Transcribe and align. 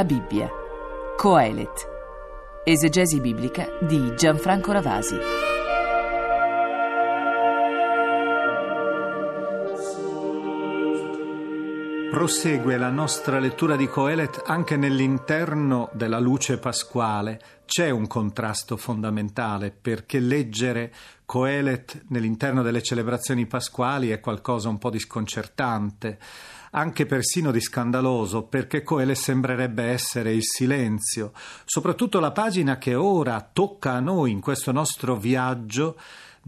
La 0.00 0.06
Bibbia. 0.06 0.48
Coelet. 1.14 1.86
Esegesi 2.64 3.20
biblica 3.20 3.68
di 3.82 4.14
Gianfranco 4.16 4.72
Ravasi. 4.72 5.59
Prosegue 12.10 12.76
la 12.76 12.90
nostra 12.90 13.38
lettura 13.38 13.76
di 13.76 13.86
Coelet 13.86 14.42
anche 14.44 14.76
nell'interno 14.76 15.88
della 15.92 16.18
luce 16.18 16.58
pasquale. 16.58 17.40
C'è 17.64 17.88
un 17.90 18.08
contrasto 18.08 18.76
fondamentale 18.76 19.70
perché 19.70 20.18
leggere 20.18 20.92
Coelet 21.24 22.06
nell'interno 22.08 22.62
delle 22.62 22.82
celebrazioni 22.82 23.46
pasquali 23.46 24.10
è 24.10 24.18
qualcosa 24.18 24.68
un 24.68 24.78
po' 24.78 24.90
di 24.90 24.98
sconcertante, 24.98 26.18
anche 26.72 27.06
persino 27.06 27.52
di 27.52 27.60
scandaloso, 27.60 28.42
perché 28.42 28.82
Coelet 28.82 29.16
sembrerebbe 29.16 29.84
essere 29.84 30.32
il 30.32 30.42
silenzio. 30.42 31.30
Soprattutto 31.64 32.18
la 32.18 32.32
pagina 32.32 32.76
che 32.76 32.96
ora 32.96 33.40
tocca 33.40 33.92
a 33.92 34.00
noi 34.00 34.32
in 34.32 34.40
questo 34.40 34.72
nostro 34.72 35.14
viaggio 35.14 35.96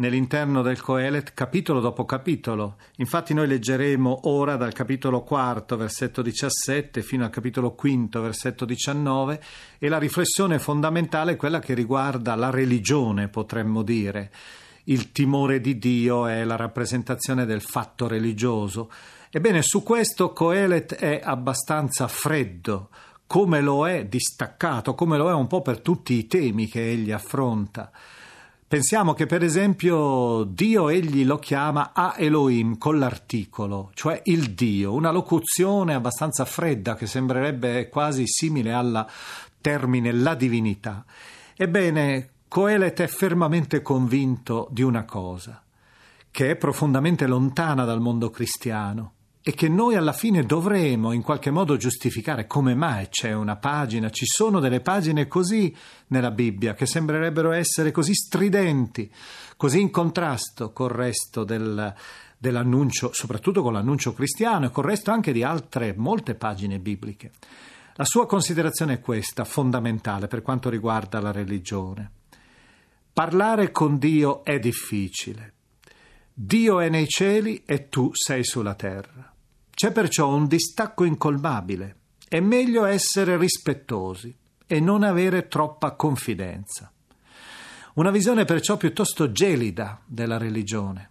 nell'interno 0.02 0.62
del 0.62 0.80
Coelet 0.80 1.32
capitolo 1.32 1.78
dopo 1.78 2.04
capitolo. 2.04 2.74
Infatti 2.96 3.34
noi 3.34 3.46
leggeremo 3.46 4.22
ora 4.24 4.56
dal 4.56 4.72
capitolo 4.72 5.22
quarto, 5.22 5.76
versetto 5.76 6.22
17, 6.22 7.02
fino 7.02 7.22
al 7.22 7.30
capitolo 7.30 7.76
quinto, 7.76 8.20
versetto 8.20 8.64
19, 8.64 9.40
e 9.78 9.88
la 9.88 9.98
riflessione 9.98 10.58
fondamentale 10.58 11.32
è 11.32 11.36
quella 11.36 11.60
che 11.60 11.74
riguarda 11.74 12.34
la 12.34 12.50
religione, 12.50 13.28
potremmo 13.28 13.82
dire. 13.82 14.32
Il 14.84 15.12
timore 15.12 15.60
di 15.60 15.78
Dio 15.78 16.26
è 16.26 16.42
la 16.42 16.56
rappresentazione 16.56 17.46
del 17.46 17.60
fatto 17.60 18.08
religioso. 18.08 18.90
Ebbene, 19.30 19.62
su 19.62 19.84
questo 19.84 20.32
Coelet 20.32 20.96
è 20.96 21.20
abbastanza 21.22 22.08
freddo, 22.08 22.88
come 23.24 23.60
lo 23.60 23.86
è 23.86 24.04
distaccato, 24.06 24.96
come 24.96 25.16
lo 25.16 25.30
è 25.30 25.32
un 25.32 25.46
po' 25.46 25.62
per 25.62 25.80
tutti 25.80 26.14
i 26.14 26.26
temi 26.26 26.66
che 26.66 26.90
egli 26.90 27.12
affronta. 27.12 27.92
Pensiamo 28.72 29.12
che 29.12 29.26
per 29.26 29.42
esempio 29.44 30.44
Dio 30.44 30.88
egli 30.88 31.26
lo 31.26 31.36
chiama 31.38 31.90
A 31.92 32.14
Elohim 32.16 32.78
con 32.78 32.98
l'articolo, 32.98 33.90
cioè 33.92 34.22
il 34.24 34.54
Dio, 34.54 34.94
una 34.94 35.10
locuzione 35.10 35.92
abbastanza 35.92 36.46
fredda 36.46 36.94
che 36.94 37.06
sembrerebbe 37.06 37.90
quasi 37.90 38.22
simile 38.26 38.72
al 38.72 39.06
termine 39.60 40.10
la 40.10 40.34
divinità. 40.34 41.04
Ebbene, 41.54 42.30
Coelet 42.48 43.02
è 43.02 43.06
fermamente 43.08 43.82
convinto 43.82 44.68
di 44.70 44.80
una 44.80 45.04
cosa, 45.04 45.62
che 46.30 46.52
è 46.52 46.56
profondamente 46.56 47.26
lontana 47.26 47.84
dal 47.84 48.00
mondo 48.00 48.30
cristiano 48.30 49.12
e 49.44 49.54
che 49.54 49.68
noi 49.68 49.96
alla 49.96 50.12
fine 50.12 50.44
dovremo 50.44 51.10
in 51.10 51.22
qualche 51.22 51.50
modo 51.50 51.76
giustificare 51.76 52.46
come 52.46 52.76
mai 52.76 53.08
c'è 53.08 53.32
una 53.32 53.56
pagina, 53.56 54.08
ci 54.08 54.24
sono 54.24 54.60
delle 54.60 54.80
pagine 54.80 55.26
così 55.26 55.74
nella 56.08 56.30
Bibbia 56.30 56.74
che 56.74 56.86
sembrerebbero 56.86 57.50
essere 57.50 57.90
così 57.90 58.14
stridenti, 58.14 59.10
così 59.56 59.80
in 59.80 59.90
contrasto 59.90 60.72
col 60.72 60.90
resto 60.90 61.42
del, 61.42 61.92
dell'annuncio, 62.38 63.10
soprattutto 63.12 63.62
con 63.62 63.72
l'annuncio 63.72 64.12
cristiano 64.12 64.66
e 64.66 64.70
col 64.70 64.84
resto 64.84 65.10
anche 65.10 65.32
di 65.32 65.42
altre 65.42 65.92
molte 65.96 66.36
pagine 66.36 66.78
bibliche. 66.78 67.32
La 67.94 68.04
sua 68.04 68.26
considerazione 68.26 68.94
è 68.94 69.00
questa, 69.00 69.44
fondamentale 69.44 70.28
per 70.28 70.42
quanto 70.42 70.70
riguarda 70.70 71.20
la 71.20 71.32
religione. 71.32 72.10
Parlare 73.12 73.72
con 73.72 73.98
Dio 73.98 74.44
è 74.44 74.58
difficile. 74.60 75.52
Dio 76.32 76.80
è 76.80 76.88
nei 76.88 77.08
cieli 77.08 77.62
e 77.66 77.88
tu 77.88 78.10
sei 78.12 78.44
sulla 78.44 78.74
terra. 78.74 79.31
C'è 79.82 79.90
perciò 79.90 80.28
un 80.32 80.46
distacco 80.46 81.02
incolmabile. 81.02 81.96
È 82.28 82.38
meglio 82.38 82.84
essere 82.84 83.36
rispettosi 83.36 84.32
e 84.64 84.78
non 84.78 85.02
avere 85.02 85.48
troppa 85.48 85.96
confidenza. 85.96 86.92
Una 87.94 88.12
visione 88.12 88.44
perciò 88.44 88.76
piuttosto 88.76 89.32
gelida 89.32 90.00
della 90.06 90.38
religione. 90.38 91.10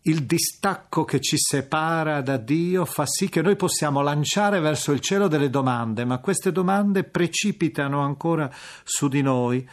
Il 0.00 0.24
distacco 0.24 1.04
che 1.04 1.20
ci 1.20 1.36
separa 1.36 2.22
da 2.22 2.38
Dio 2.38 2.86
fa 2.86 3.04
sì 3.04 3.28
che 3.28 3.42
noi 3.42 3.56
possiamo 3.56 4.00
lanciare 4.00 4.60
verso 4.60 4.92
il 4.92 5.00
cielo 5.00 5.28
delle 5.28 5.50
domande, 5.50 6.06
ma 6.06 6.20
queste 6.20 6.50
domande 6.52 7.04
precipitano 7.04 8.00
ancora 8.00 8.50
su 8.82 9.08
di 9.08 9.20
noi 9.20 9.68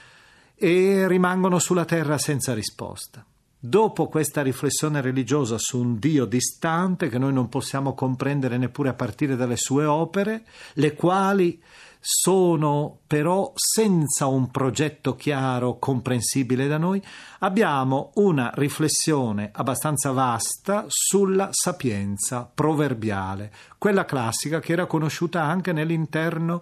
e 0.53 1.07
rimangono 1.07 1.59
sulla 1.59 1.85
terra 1.85 2.17
senza 2.17 2.53
risposta. 2.53 3.25
Dopo 3.67 4.09
questa 4.09 4.43
riflessione 4.43 5.01
religiosa 5.01 5.57
su 5.57 5.79
un 5.79 5.97
Dio 5.97 6.25
distante 6.25 7.09
che 7.09 7.17
noi 7.17 7.33
non 7.33 7.49
possiamo 7.49 7.95
comprendere 7.95 8.59
neppure 8.59 8.89
a 8.89 8.93
partire 8.93 9.35
dalle 9.35 9.57
sue 9.57 9.85
opere, 9.85 10.43
le 10.73 10.93
quali 10.93 11.59
sono 11.99 12.99
però 13.07 13.51
senza 13.55 14.27
un 14.27 14.51
progetto 14.51 15.15
chiaro, 15.15 15.79
comprensibile 15.79 16.67
da 16.67 16.77
noi, 16.77 17.01
abbiamo 17.39 18.11
una 18.17 18.51
riflessione 18.53 19.49
abbastanza 19.51 20.11
vasta 20.11 20.85
sulla 20.87 21.49
sapienza 21.49 22.47
proverbiale, 22.53 23.51
quella 23.79 24.05
classica 24.05 24.59
che 24.59 24.73
era 24.73 24.85
conosciuta 24.85 25.41
anche 25.41 25.73
nell'interno 25.73 26.61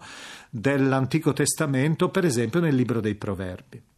dell'Antico 0.49 1.33
Testamento, 1.33 2.07
per 2.07 2.23
esempio 2.23 2.61
nel 2.61 2.75
libro 2.75 3.01
dei 3.01 3.15
Proverbi. 3.15 3.91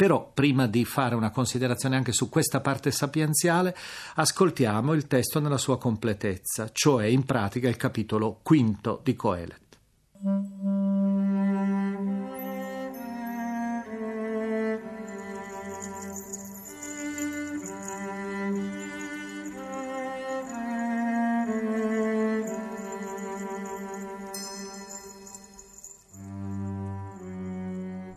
Però, 0.00 0.30
prima 0.32 0.66
di 0.66 0.86
fare 0.86 1.14
una 1.14 1.30
considerazione 1.30 1.94
anche 1.94 2.12
su 2.12 2.30
questa 2.30 2.60
parte 2.60 2.90
sapienziale, 2.90 3.76
ascoltiamo 4.14 4.94
il 4.94 5.06
testo 5.06 5.40
nella 5.40 5.58
sua 5.58 5.76
completezza, 5.76 6.70
cioè 6.72 7.04
in 7.04 7.26
pratica 7.26 7.68
il 7.68 7.76
capitolo 7.76 8.38
quinto 8.42 9.02
di 9.04 9.14
Coelet. 9.14 9.60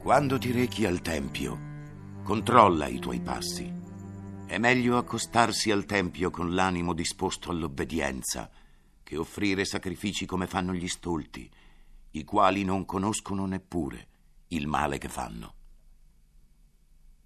Quando 0.01 0.37
ti 0.37 0.51
rechi 0.53 0.85
al 0.85 1.01
Tempio, 1.01 1.71
Controlla 2.23 2.87
i 2.87 2.99
tuoi 2.99 3.19
passi. 3.19 3.69
È 4.45 4.57
meglio 4.57 4.97
accostarsi 4.97 5.71
al 5.71 5.83
Tempio 5.83 6.29
con 6.29 6.55
l'animo 6.55 6.93
disposto 6.93 7.51
all'obbedienza 7.51 8.49
che 9.03 9.17
offrire 9.17 9.65
sacrifici 9.65 10.25
come 10.25 10.47
fanno 10.47 10.73
gli 10.73 10.87
stolti, 10.87 11.51
i 12.11 12.23
quali 12.23 12.63
non 12.63 12.85
conoscono 12.85 13.45
neppure 13.45 14.07
il 14.47 14.67
male 14.67 14.99
che 14.99 15.09
fanno. 15.09 15.53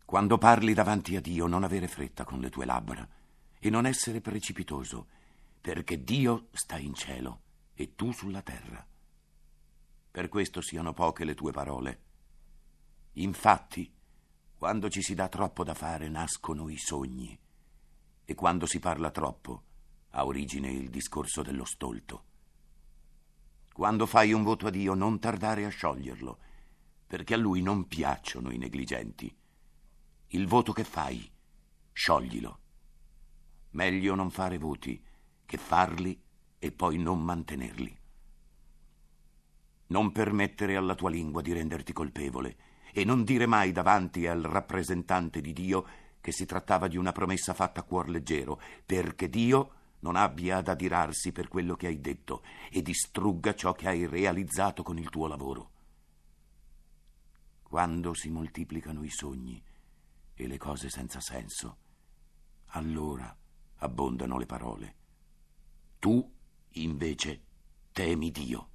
Quando 0.04 0.40
parli 0.40 0.74
davanti 0.74 1.16
a 1.16 1.22
Dio 1.22 1.46
non 1.46 1.64
avere 1.64 1.88
fretta 1.88 2.24
con 2.24 2.40
le 2.40 2.50
tue 2.50 2.66
labbra 2.66 3.08
e 3.60 3.70
non 3.70 3.86
essere 3.86 4.20
precipitoso, 4.20 5.06
perché 5.62 6.04
Dio 6.04 6.48
sta 6.54 6.80
in 6.80 6.96
cielo 6.96 7.42
e 7.76 7.94
tu 7.94 8.12
sulla 8.12 8.42
terra. 8.42 8.84
Per 10.10 10.28
questo 10.28 10.60
siano 10.60 10.94
poche 10.94 11.24
le 11.24 11.36
tue 11.36 11.52
parole. 11.52 12.02
Infatti, 13.14 13.92
quando 14.58 14.90
ci 14.90 15.04
si 15.04 15.14
dà 15.14 15.30
troppo 15.30 15.64
da 15.64 15.76
fare 15.76 16.10
nascono 16.10 16.68
i 16.70 16.78
sogni 16.78 17.38
e 18.26 18.34
quando 18.34 18.66
si 18.66 18.80
parla 18.80 19.12
troppo 19.12 19.64
ha 20.12 20.26
origine 20.26 20.72
il 20.72 20.90
discorso 20.90 21.44
dello 21.44 21.64
stolto. 21.64 22.24
Quando 23.72 24.08
fai 24.08 24.34
un 24.34 24.42
voto 24.42 24.66
a 24.66 24.70
Dio 24.72 24.96
non 24.96 25.20
tardare 25.20 25.64
a 25.64 25.70
scioglierlo, 25.70 26.40
perché 27.06 27.36
a 27.36 27.38
lui 27.38 27.62
non 27.62 27.88
piacciono 27.88 28.50
i 28.50 28.58
negligenti. 28.58 29.34
Il 30.30 30.48
voto 30.48 30.74
che 30.74 30.84
fai, 30.84 31.32
scioglilo. 31.94 32.60
Meglio 33.72 34.16
non 34.16 34.32
fare 34.32 34.58
voti 34.58 35.00
che 35.46 35.58
farli 35.58 36.20
e 36.58 36.72
poi 36.72 36.98
non 36.98 37.24
mantenerli. 37.24 37.96
Non 39.88 40.12
permettere 40.12 40.76
alla 40.76 40.96
tua 40.96 41.12
lingua 41.12 41.44
di 41.44 41.54
renderti 41.54 41.94
colpevole 41.94 42.58
e 42.92 43.04
non 43.04 43.24
dire 43.24 43.46
mai 43.46 43.72
davanti 43.72 44.28
al 44.28 44.42
rappresentante 44.42 45.42
di 45.42 45.54
Dio 45.54 45.86
che 46.22 46.32
si 46.32 46.46
trattava 46.46 46.88
di 46.88 46.98
una 46.98 47.12
promessa 47.12 47.54
fatta 47.54 47.82
a 47.82 47.84
cuor 47.84 48.10
leggero, 48.10 48.60
perché 48.86 49.30
Dio 49.30 49.72
non 50.00 50.16
abbia 50.16 50.58
ad 50.58 50.68
adirarsi 50.68 51.32
per 51.32 51.48
quello 51.48 51.76
che 51.76 51.88
hai 51.88 52.00
detto 52.02 52.44
e 52.70 52.82
distrugga 52.82 53.56
ciò 53.56 53.74
che 53.74 53.88
hai 53.88 54.06
realizzato 54.06 54.84
con 54.84 54.98
il 54.98 55.10
tuo 55.10 55.28
lavoro. 55.28 55.72
Quando 57.64 58.14
si 58.14 58.30
moltiplicano 58.30 59.04
i 59.04 59.10
sogni 59.10 59.62
e 60.34 60.48
le 60.48 60.58
cose 60.58 60.90
senza 60.90 61.20
senso, 61.20 61.78
allora 62.68 63.36
abbondano 63.78 64.38
le 64.38 64.46
parole. 64.46 64.96
Tu, 66.00 66.34
invece, 66.72 67.42
temi 67.92 68.32
Dio. 68.32 68.70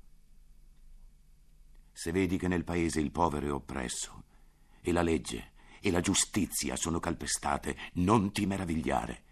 Se 1.93 2.11
vedi 2.11 2.39
che 2.39 2.49
nel 2.49 2.65
paese 2.65 3.01
il 3.01 3.11
povero 3.11 3.47
è 3.47 3.53
oppresso 3.53 4.25
e 4.81 4.93
la 4.93 5.03
legge 5.03 5.53
e 5.81 5.91
la 5.91 6.01
giustizia 6.01 6.77
sono 6.77 7.01
calpestate, 7.01 7.77
non 7.95 8.33
ti 8.33 8.47
meravigliare. 8.47 9.25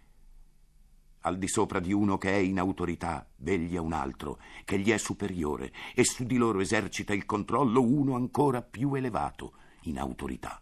Al 1.21 1.37
di 1.37 1.47
sopra 1.47 1.79
di 1.79 1.93
uno 1.93 2.17
che 2.17 2.31
è 2.31 2.37
in 2.37 2.59
autorità, 2.59 3.27
veglia 3.37 3.81
un 3.81 3.93
altro, 3.93 4.39
che 4.65 4.79
gli 4.79 4.89
è 4.89 4.97
superiore, 4.97 5.71
e 5.93 6.03
su 6.03 6.25
di 6.25 6.35
loro 6.35 6.59
esercita 6.59 7.13
il 7.13 7.25
controllo 7.25 7.81
uno 7.81 8.15
ancora 8.15 8.61
più 8.61 8.93
elevato, 8.95 9.53
in 9.83 9.99
autorità. 9.99 10.61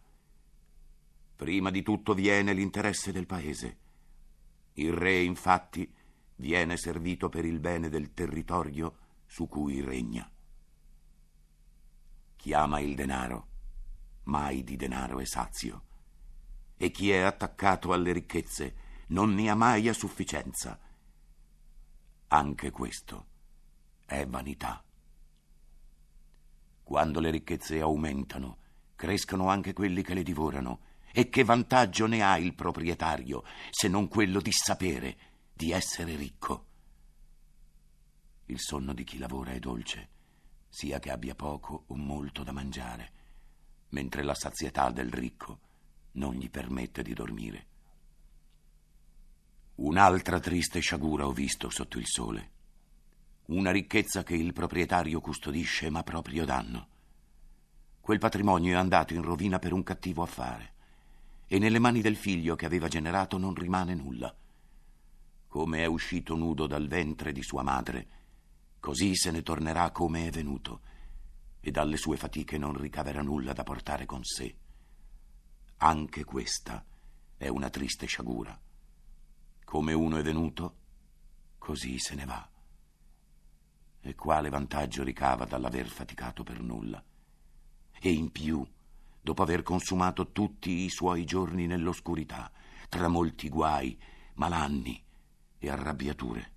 Prima 1.35 1.71
di 1.71 1.81
tutto 1.81 2.13
viene 2.13 2.53
l'interesse 2.53 3.11
del 3.11 3.25
paese. 3.25 3.77
Il 4.73 4.93
re, 4.93 5.21
infatti, 5.21 5.91
viene 6.35 6.77
servito 6.77 7.29
per 7.29 7.45
il 7.45 7.59
bene 7.59 7.89
del 7.89 8.13
territorio 8.13 8.97
su 9.25 9.47
cui 9.47 9.81
regna. 9.81 10.29
Chi 12.39 12.53
ama 12.53 12.79
il 12.79 12.95
denaro, 12.95 13.47
mai 14.23 14.63
di 14.63 14.77
denaro 14.77 15.19
è 15.19 15.25
sazio, 15.25 15.83
e 16.77 16.89
chi 16.89 17.11
è 17.11 17.19
attaccato 17.19 17.91
alle 17.91 18.13
ricchezze 18.13 18.75
non 19.07 19.33
ne 19.33 19.49
ha 19.49 19.55
mai 19.55 19.89
a 19.89 19.93
sufficienza. 19.93 20.79
Anche 22.27 22.71
questo 22.71 23.25
è 24.05 24.25
vanità. 24.25 24.81
Quando 26.81 27.19
le 27.19 27.29
ricchezze 27.29 27.81
aumentano, 27.81 28.59
crescono 28.95 29.49
anche 29.49 29.73
quelli 29.73 30.01
che 30.01 30.13
le 30.13 30.23
divorano 30.23 30.79
e 31.11 31.27
che 31.27 31.43
vantaggio 31.43 32.07
ne 32.07 32.23
ha 32.23 32.37
il 32.37 32.55
proprietario 32.55 33.43
se 33.69 33.89
non 33.89 34.07
quello 34.07 34.39
di 34.39 34.53
sapere 34.53 35.17
di 35.51 35.73
essere 35.73 36.15
ricco? 36.15 36.67
Il 38.45 38.61
sonno 38.61 38.93
di 38.93 39.03
chi 39.03 39.17
lavora 39.17 39.51
è 39.51 39.59
dolce, 39.59 40.18
sia 40.69 40.99
che 40.99 41.11
abbia 41.11 41.35
poco 41.35 41.83
o 41.87 41.95
molto 41.95 42.43
da 42.43 42.51
mangiare, 42.51 43.11
mentre 43.89 44.23
la 44.23 44.35
sazietà 44.35 44.91
del 44.91 45.11
ricco 45.11 45.59
non 46.13 46.35
gli 46.35 46.49
permette 46.49 47.01
di 47.01 47.13
dormire. 47.13 47.67
Un'altra 49.75 50.39
triste 50.39 50.79
sciagura 50.79 51.25
ho 51.25 51.31
visto 51.31 51.69
sotto 51.69 51.97
il 51.97 52.05
sole. 52.05 52.51
Una 53.45 53.71
ricchezza 53.71 54.23
che 54.23 54.35
il 54.35 54.53
proprietario 54.53 55.21
custodisce 55.21 55.89
ma 55.89 56.03
proprio 56.03 56.45
danno. 56.45 56.87
Quel 57.99 58.19
patrimonio 58.19 58.73
è 58.73 58.77
andato 58.77 59.13
in 59.13 59.21
rovina 59.21 59.59
per 59.59 59.73
un 59.73 59.83
cattivo 59.83 60.21
affare 60.21 60.73
e 61.47 61.57
nelle 61.57 61.79
mani 61.79 62.01
del 62.01 62.15
figlio 62.15 62.55
che 62.55 62.67
aveva 62.67 62.87
generato 62.87 63.39
non 63.39 63.55
rimane 63.55 63.95
nulla. 63.95 64.35
Come 65.47 65.79
è 65.79 65.85
uscito 65.85 66.35
nudo 66.35 66.67
dal 66.67 66.87
ventre 66.87 67.31
di 67.31 67.41
sua 67.41 67.63
madre, 67.63 68.07
così 68.79 69.15
se 69.15 69.31
ne 69.31 69.41
tornerà 69.43 69.91
come 69.91 70.27
è 70.27 70.31
venuto, 70.31 70.81
e 71.59 71.71
dalle 71.71 71.97
sue 71.97 72.17
fatiche 72.17 72.57
non 72.57 72.77
ricaverà 72.77 73.21
nulla 73.21 73.53
da 73.53 73.63
portare 73.63 74.05
con 74.05 74.23
sé. 74.23 74.55
Anche 75.77 76.23
questa 76.23 76.83
è 77.37 77.47
una 77.47 77.69
triste 77.69 78.05
sciagura. 78.05 78.59
Come 79.63 79.93
uno 79.93 80.17
è 80.17 80.23
venuto, 80.23 80.77
così 81.57 81.99
se 81.99 82.15
ne 82.15 82.25
va. 82.25 82.49
E 84.01 84.15
quale 84.15 84.49
vantaggio 84.49 85.03
ricava 85.03 85.45
dall'aver 85.45 85.87
faticato 85.87 86.43
per 86.43 86.61
nulla? 86.61 87.03
E 88.01 88.11
in 88.11 88.31
più, 88.31 88.65
dopo 89.21 89.41
aver 89.41 89.61
consumato 89.61 90.31
tutti 90.31 90.83
i 90.83 90.89
suoi 90.89 91.25
giorni 91.25 91.67
nell'oscurità, 91.67 92.51
tra 92.87 93.07
molti 93.07 93.49
guai, 93.49 93.99
malanni 94.35 95.03
e 95.57 95.69
arrabbiature. 95.69 96.53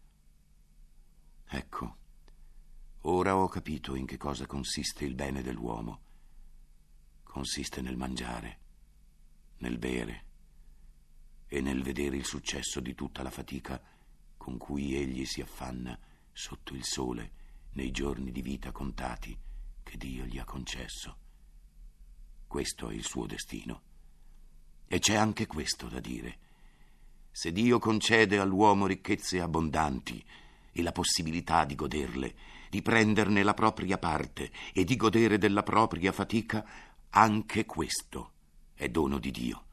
Ecco, 1.48 1.96
ora 3.02 3.36
ho 3.36 3.48
capito 3.48 3.94
in 3.94 4.06
che 4.06 4.16
cosa 4.16 4.46
consiste 4.46 5.04
il 5.04 5.14
bene 5.14 5.42
dell'uomo. 5.42 6.00
Consiste 7.22 7.80
nel 7.80 7.96
mangiare, 7.96 8.58
nel 9.58 9.78
bere 9.78 10.24
e 11.46 11.60
nel 11.60 11.82
vedere 11.82 12.16
il 12.16 12.24
successo 12.24 12.80
di 12.80 12.94
tutta 12.94 13.22
la 13.22 13.30
fatica 13.30 13.80
con 14.36 14.56
cui 14.56 14.94
egli 14.94 15.24
si 15.24 15.40
affanna 15.40 15.98
sotto 16.32 16.74
il 16.74 16.84
sole 16.84 17.32
nei 17.72 17.90
giorni 17.90 18.30
di 18.32 18.42
vita 18.42 18.72
contati 18.72 19.36
che 19.82 19.96
Dio 19.96 20.24
gli 20.24 20.38
ha 20.38 20.44
concesso. 20.44 21.16
Questo 22.46 22.90
è 22.90 22.94
il 22.94 23.04
suo 23.04 23.26
destino. 23.26 23.82
E 24.86 24.98
c'è 24.98 25.14
anche 25.14 25.46
questo 25.46 25.88
da 25.88 26.00
dire. 26.00 26.38
Se 27.30 27.50
Dio 27.50 27.78
concede 27.78 28.38
all'uomo 28.38 28.86
ricchezze 28.86 29.40
abbondanti 29.40 30.22
e 30.70 30.82
la 30.82 30.92
possibilità 30.92 31.64
di 31.64 31.74
goderle, 31.74 32.34
di 32.72 32.80
prenderne 32.80 33.42
la 33.42 33.52
propria 33.52 33.98
parte 33.98 34.50
e 34.72 34.84
di 34.84 34.96
godere 34.96 35.36
della 35.36 35.62
propria 35.62 36.10
fatica, 36.10 36.64
anche 37.10 37.66
questo 37.66 38.30
è 38.72 38.88
dono 38.88 39.18
di 39.18 39.30
Dio. 39.30 39.64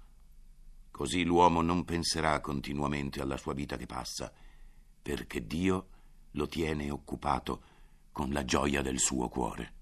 Così 0.92 1.24
l'uomo 1.24 1.62
non 1.62 1.86
penserà 1.86 2.42
continuamente 2.42 3.22
alla 3.22 3.38
sua 3.38 3.54
vita 3.54 3.78
che 3.78 3.86
passa, 3.86 4.30
perché 5.01 5.48
Dio 5.48 5.88
lo 6.31 6.46
tiene 6.48 6.90
occupato 6.90 7.62
con 8.12 8.34
la 8.34 8.44
gioia 8.44 8.81
del 8.81 9.00
suo 9.00 9.30
cuore. 9.30 9.79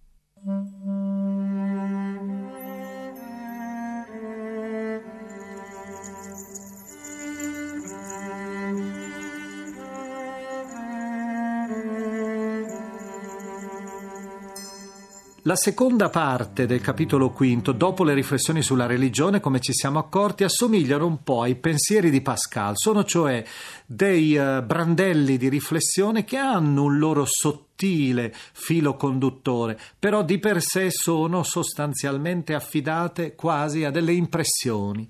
La 15.47 15.55
seconda 15.55 16.09
parte 16.09 16.65
del 16.65 16.81
capitolo 16.81 17.29
quinto, 17.29 17.71
dopo 17.71 18.03
le 18.03 18.13
riflessioni 18.13 18.61
sulla 18.61 18.85
religione, 18.85 19.39
come 19.39 19.61
ci 19.61 19.71
siamo 19.71 19.97
accorti, 19.97 20.43
assomigliano 20.43 21.05
un 21.05 21.23
po' 21.23 21.41
ai 21.43 21.55
pensieri 21.55 22.09
di 22.09 22.19
Pascal. 22.19 22.73
Sono 22.75 23.05
cioè 23.05 23.45
dei 23.85 24.35
uh, 24.35 24.61
brandelli 24.61 25.37
di 25.37 25.47
riflessione 25.47 26.25
che 26.25 26.35
hanno 26.35 26.83
un 26.83 26.97
loro 26.97 27.23
sottile 27.25 28.33
filo 28.51 28.97
conduttore, 28.97 29.79
però 29.97 30.21
di 30.21 30.37
per 30.37 30.61
sé 30.61 30.89
sono 30.91 31.43
sostanzialmente 31.43 32.53
affidate 32.53 33.33
quasi 33.33 33.85
a 33.85 33.89
delle 33.89 34.11
impressioni. 34.11 35.09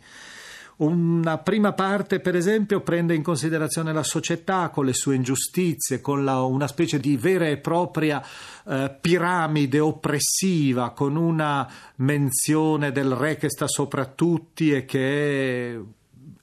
Una 0.78 1.40
prima 1.40 1.74
parte, 1.74 2.20
per 2.20 2.36
esempio, 2.36 2.82
prende 2.82 3.16
in 3.16 3.24
considerazione 3.24 3.92
la 3.94 4.04
società 4.04 4.70
con 4.70 4.86
le 4.86 4.94
sue 4.94 5.16
ingiustizie, 5.16 6.02
con 6.02 6.24
la, 6.24 6.44
una 6.44 6.68
specie 6.68 7.00
di 7.00 7.18
vera 7.18 7.48
e 7.48 7.58
propria 7.58 8.24
eh, 8.64 8.96
piramide 9.02 9.80
oppressiva, 9.80 10.92
con 10.92 11.16
una 11.16 11.68
menzione 11.96 12.92
del 12.92 13.12
re 13.12 13.38
che 13.38 13.50
sta 13.50 13.68
sopra 13.68 14.06
tutti 14.06 14.72
e 14.72 14.86
che 14.86 15.74
è 15.74 15.80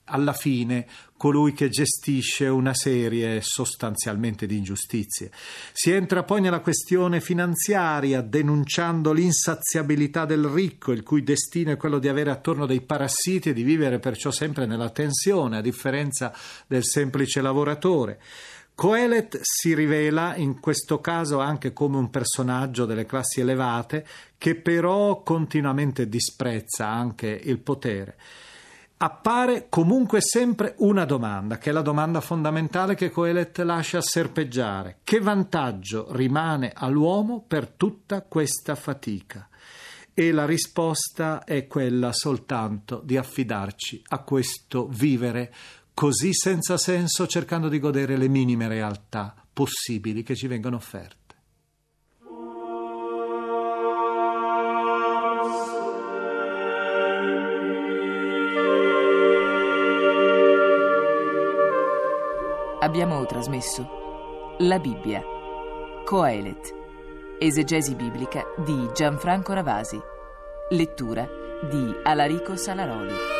alla 0.06 0.32
fine 0.32 0.86
colui 1.24 1.54
che 1.54 1.70
gestisce 1.70 2.48
una 2.48 2.74
serie 2.74 3.40
sostanzialmente 3.40 4.44
di 4.44 4.58
ingiustizie. 4.58 5.30
Si 5.72 5.90
entra 5.90 6.22
poi 6.22 6.42
nella 6.42 6.60
questione 6.60 7.22
finanziaria, 7.22 8.20
denunciando 8.20 9.10
l'insaziabilità 9.14 10.26
del 10.26 10.44
ricco, 10.44 10.92
il 10.92 11.02
cui 11.02 11.22
destino 11.22 11.70
è 11.70 11.78
quello 11.78 11.98
di 11.98 12.08
avere 12.08 12.30
attorno 12.30 12.66
dei 12.66 12.82
parassiti 12.82 13.48
e 13.48 13.52
di 13.54 13.62
vivere 13.62 14.00
perciò 14.00 14.30
sempre 14.30 14.66
nella 14.66 14.90
tensione, 14.90 15.56
a 15.56 15.62
differenza 15.62 16.30
del 16.66 16.84
semplice 16.84 17.40
lavoratore. 17.40 18.20
Coelet 18.74 19.38
si 19.40 19.74
rivela 19.74 20.36
in 20.36 20.60
questo 20.60 21.00
caso 21.00 21.38
anche 21.38 21.72
come 21.72 21.96
un 21.96 22.10
personaggio 22.10 22.84
delle 22.84 23.06
classi 23.06 23.40
elevate 23.40 24.06
che 24.36 24.56
però 24.56 25.22
continuamente 25.22 26.06
disprezza 26.06 26.86
anche 26.86 27.28
il 27.28 27.60
potere 27.60 28.18
appare 29.04 29.66
comunque 29.68 30.22
sempre 30.22 30.76
una 30.78 31.04
domanda, 31.04 31.58
che 31.58 31.68
è 31.68 31.72
la 31.74 31.82
domanda 31.82 32.22
fondamentale 32.22 32.94
che 32.94 33.10
Coelet 33.10 33.58
lascia 33.58 34.00
serpeggiare. 34.00 35.00
Che 35.04 35.20
vantaggio 35.20 36.06
rimane 36.12 36.72
all'uomo 36.74 37.44
per 37.46 37.68
tutta 37.68 38.22
questa 38.22 38.74
fatica? 38.74 39.46
E 40.14 40.32
la 40.32 40.46
risposta 40.46 41.44
è 41.44 41.66
quella 41.66 42.14
soltanto 42.14 43.02
di 43.04 43.18
affidarci 43.18 44.04
a 44.08 44.20
questo 44.20 44.88
vivere 44.88 45.52
così 45.92 46.32
senza 46.32 46.78
senso, 46.78 47.26
cercando 47.26 47.68
di 47.68 47.78
godere 47.78 48.16
le 48.16 48.28
minime 48.28 48.68
realtà 48.68 49.34
possibili 49.52 50.22
che 50.22 50.34
ci 50.34 50.46
vengono 50.46 50.76
offerte. 50.76 51.23
Abbiamo 62.94 63.26
trasmesso 63.26 64.54
La 64.58 64.78
Bibbia, 64.78 65.20
Coelet, 66.04 66.72
esegesi 67.40 67.96
biblica 67.96 68.44
di 68.64 68.88
Gianfranco 68.94 69.52
Ravasi, 69.52 70.00
lettura 70.68 71.28
di 71.68 71.92
Alarico 72.04 72.54
Salaroli. 72.54 73.33